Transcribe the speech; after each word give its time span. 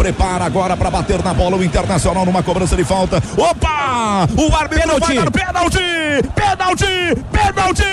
prepara 0.00 0.46
agora 0.46 0.74
para 0.78 0.90
bater 0.90 1.22
na 1.22 1.34
bola 1.34 1.58
o 1.58 1.62
Internacional 1.62 2.24
numa 2.24 2.42
cobrança 2.42 2.74
de 2.74 2.84
falta. 2.84 3.22
Opa! 3.36 4.26
O 4.34 4.54
árbitro 4.56 4.98
vai 4.98 5.14
dar 5.14 5.30
pênalti! 5.30 5.78
Pênalti! 6.34 7.16
Pênalti! 7.30 7.84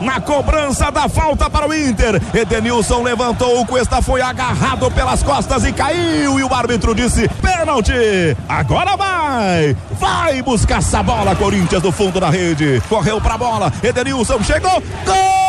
Na 0.00 0.20
cobrança 0.20 0.92
da 0.92 1.08
falta 1.08 1.50
para 1.50 1.68
o 1.68 1.74
Inter. 1.74 2.22
Edenilson 2.32 3.02
levantou, 3.02 3.60
o 3.60 3.66
Cuesta 3.66 4.00
foi 4.00 4.22
agarrado 4.22 4.88
pelas 4.92 5.24
costas 5.24 5.64
e 5.64 5.72
caiu. 5.72 6.38
E 6.38 6.44
o 6.44 6.54
árbitro 6.54 6.94
disse: 6.94 7.28
pênalti! 7.42 8.36
Agora 8.48 8.96
vai! 8.96 9.76
Vai 9.98 10.40
buscar 10.40 10.78
essa 10.78 11.02
bola, 11.02 11.34
Corinthians, 11.34 11.82
do 11.82 11.90
fundo 11.90 12.20
da 12.20 12.30
rede. 12.30 12.80
Correu 12.88 13.20
pra 13.20 13.36
bola. 13.36 13.72
Edenilson 13.82 14.40
chegou. 14.44 14.80
Gol! 15.04 15.43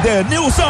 Edenilson 0.00 0.62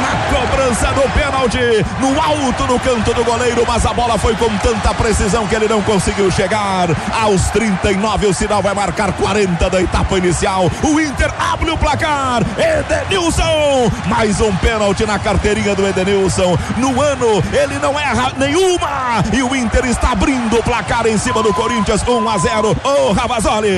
na 0.00 0.36
cobrança 0.36 0.88
do 0.88 1.02
pênalti, 1.12 1.86
no 2.00 2.20
alto 2.20 2.66
no 2.66 2.78
canto 2.80 3.14
do 3.14 3.24
goleiro, 3.24 3.64
mas 3.66 3.86
a 3.86 3.92
bola 3.92 4.18
foi 4.18 4.34
com 4.34 4.48
tanta 4.58 4.92
precisão 4.94 5.46
que 5.46 5.54
ele 5.54 5.68
não 5.68 5.80
conseguiu 5.82 6.28
chegar. 6.30 6.88
Aos 7.22 7.42
39 7.50 8.26
o 8.26 8.34
sinal 8.34 8.60
vai 8.60 8.74
marcar 8.74 9.12
40 9.12 9.70
da 9.70 9.80
etapa 9.80 10.18
inicial. 10.18 10.68
O 10.82 11.00
Inter 11.00 11.30
abre 11.38 11.70
o 11.70 11.78
placar. 11.78 12.42
Edenilson, 12.58 13.90
mais 14.06 14.40
um 14.40 14.54
pênalti 14.56 15.06
na 15.06 15.20
carteirinha 15.20 15.76
do 15.76 15.86
Edenilson. 15.86 16.58
No 16.78 17.00
ano 17.00 17.42
ele 17.52 17.78
não 17.78 17.98
erra 17.98 18.32
nenhuma 18.36 19.22
e 19.32 19.40
o 19.42 19.54
Inter 19.54 19.84
está 19.84 20.10
abrindo 20.12 20.58
o 20.58 20.62
placar 20.64 21.06
em 21.06 21.16
cima 21.16 21.44
do 21.44 21.54
Corinthians 21.54 22.02
1 22.06 22.28
a 22.28 22.38
0. 22.38 22.70
Ô 22.70 23.08
oh, 23.08 23.12
Ravazoli. 23.12 23.68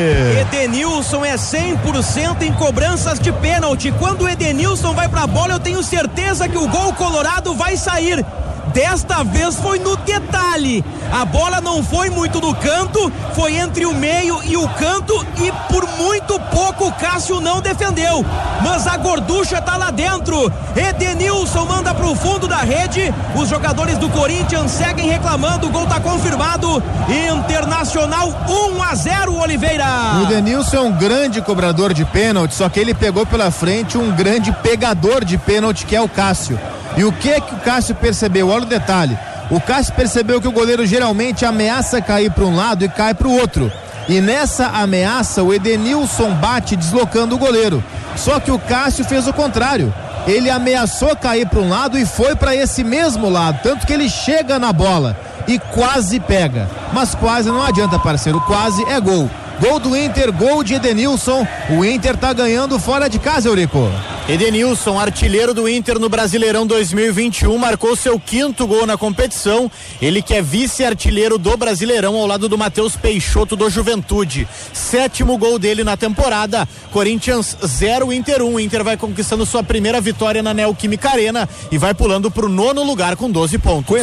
Edenilson 0.41 1.23
é 1.23 1.35
100% 1.35 2.43
em 2.43 2.53
cobranças 2.55 3.21
de 3.21 3.31
pênalti. 3.31 3.93
Quando 3.99 4.23
o 4.23 4.29
Edenilson 4.55 4.95
vai 4.95 5.09
pra 5.09 5.27
bola, 5.27 5.55
eu 5.55 5.59
tenho 5.59 5.83
certeza 5.83 6.49
que 6.49 6.57
o 6.57 6.69
gol 6.69 6.93
colorado 6.93 7.55
vai 7.55 7.77
sair. 7.77 8.25
Desta 8.73 9.23
vez 9.23 9.57
foi 9.57 9.79
no 9.79 9.97
detalhe. 9.97 10.85
A 11.13 11.25
bola 11.25 11.61
não 11.61 11.83
foi 11.83 12.11
muito 12.11 12.41
no 12.41 12.55
canto, 12.55 13.13
foi 13.35 13.57
entre 13.57 13.87
o 13.87 13.95
meio 13.95 14.43
e 14.43 14.57
o 14.57 14.69
canto 14.69 15.15
e 15.39 15.53
por 15.73 15.87
muito 15.97 16.39
pouco 16.51 16.89
o 16.89 16.93
Cássio 16.93 17.41
não 17.41 17.61
defendeu. 17.61 18.25
Mas 18.63 18.87
a 18.87 18.97
gorducha 18.97 19.61
tá 19.61 19.77
lá 19.77 19.91
dentro. 19.91 20.53
Edenilson 20.75 21.65
manda 21.67 21.95
pro 21.95 22.15
fundo 22.15 22.49
da 22.49 22.59
rede. 22.59 23.15
Os 23.37 23.49
jogadores 23.49 23.99
do 23.99 24.09
Corinthians 24.09 24.71
seguem 24.71 25.09
reclamando. 25.09 25.69
O 25.69 25.71
gol 25.71 25.87
tá 25.87 26.01
confirmado. 26.01 26.83
Internacional 27.09 28.29
1 28.49 28.83
a 28.83 28.95
0 28.95 29.35
Oliveira. 29.37 29.87
O 30.21 30.23
Edenilson 30.25 30.77
é 30.77 30.81
um 30.81 30.93
grande 30.93 31.41
cobrador 31.41 31.93
de 31.93 32.05
pênalti, 32.05 32.55
só 32.55 32.69
que 32.69 32.81
ele 32.81 32.95
pegou 32.95 33.25
pela 33.27 33.51
frente 33.51 33.99
um 33.99 34.11
grande 34.11 34.53
pegador 34.63 35.25
de 35.25 35.39
pênalti 35.39 35.87
que 35.87 35.95
é 35.95 36.01
o 36.01 36.09
Cássio. 36.09 36.59
E 36.97 37.05
o 37.05 37.13
que 37.13 37.41
que 37.41 37.55
o 37.55 37.59
Cássio 37.59 37.95
percebeu? 37.95 38.49
Olha 38.49 38.63
o 38.63 38.69
detalhe. 38.69 39.19
O 39.51 39.61
Cássio 39.61 39.95
percebeu 39.95 40.41
que 40.41 40.49
o 40.49 40.53
goleiro 40.53 40.87
geralmente 40.87 41.45
ameaça 41.45 42.01
cair 42.01 42.31
para 42.31 42.45
um 42.45 42.55
lado 42.55 42.85
e 42.85 42.89
cai 42.89 43.15
para 43.15 43.29
o 43.29 43.37
outro. 43.37 43.71
E 44.09 44.21
nessa 44.21 44.67
ameaça, 44.67 45.43
o 45.43 45.53
Edenilson 45.53 46.35
bate 46.35 46.77
deslocando 46.77 47.35
o 47.35 47.39
goleiro. 47.39 47.83
Só 48.17 48.39
que 48.39 48.51
o 48.51 48.59
Cássio 48.59 49.05
fez 49.05 49.27
o 49.27 49.33
contrário. 49.33 49.93
Ele 50.27 50.49
ameaçou 50.49 51.15
cair 51.17 51.47
para 51.47 51.61
um 51.61 51.69
lado 51.69 51.99
e 51.99 52.07
foi 52.07 52.35
para 52.35 52.55
esse 52.55 52.85
mesmo 52.85 53.29
lado. 53.29 53.61
Tanto 53.63 53.87
que 53.87 53.93
ele 53.93 54.09
chega 54.09 54.59
na 54.59 54.73
bola 54.73 55.17
e 55.47 55.59
quase 55.59 56.21
pega. 56.21 56.69
Mas 56.93 57.15
quase 57.15 57.51
não 57.51 57.63
adianta, 57.63 57.99
parceiro. 57.99 58.41
Quase 58.43 58.83
é 58.89 59.01
gol. 59.01 59.29
Gol 59.61 59.79
do 59.79 59.97
Inter, 59.97 60.33
gol 60.33 60.63
de 60.63 60.75
Edenilson. 60.75 61.47
O 61.71 61.85
Inter 61.85 62.17
tá 62.17 62.33
ganhando 62.33 62.79
fora 62.79 63.09
de 63.09 63.19
casa, 63.19 63.49
Eurico. 63.49 63.91
Edenilson, 64.27 64.99
artilheiro 64.99 65.53
do 65.53 65.69
Inter 65.69 65.99
no 65.99 66.09
Brasileirão 66.09 66.67
2021, 66.67 67.59
marcou 67.59 67.95
seu 67.95 68.19
quinto 68.19 68.67
gol 68.67 68.87
na 68.87 68.97
competição. 68.97 69.71
Ele 70.01 70.23
que 70.23 70.33
é 70.33 70.41
vice-artilheiro 70.41 71.37
do 71.37 71.55
Brasileirão 71.59 72.17
ao 72.17 72.27
lado 72.27 72.49
do 72.49 72.57
Matheus 72.57 72.97
Peixoto 72.97 73.55
do 73.55 73.69
Juventude. 73.69 74.49
Sétimo 74.73 75.37
gol 75.37 75.59
dele 75.59 75.85
na 75.85 75.95
temporada. 75.95 76.67
Corinthians 76.91 77.55
0, 77.67 78.11
Inter 78.15 78.43
1. 78.43 78.47
Um. 78.47 78.59
Inter 78.59 78.83
vai 78.83 78.97
conquistando 78.97 79.45
sua 79.45 79.63
primeira 79.63 80.01
vitória 80.01 80.43
na 80.43 80.55
Neoquímica 80.55 81.11
Arena 81.11 81.47
e 81.71 81.77
vai 81.77 81.93
pulando 81.93 82.31
para 82.31 82.47
o 82.47 82.49
nono 82.49 82.83
lugar 82.83 83.17
com 83.17 83.31
12 83.31 83.59
pontos. 83.59 83.95